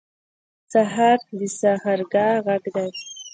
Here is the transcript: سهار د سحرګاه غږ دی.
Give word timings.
سهار 0.71 1.17
د 1.37 1.39
سحرګاه 1.59 2.35
غږ 2.45 2.63
دی. 2.75 2.89